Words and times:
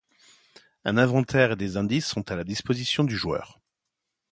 Un 0.83 0.97
inventaire 0.97 1.51
et 1.51 1.55
des 1.55 1.77
indices 1.77 2.07
sont 2.07 2.31
à 2.31 2.35
la 2.35 2.43
disposition 2.43 3.03
du 3.03 3.15
joueur. 3.15 3.59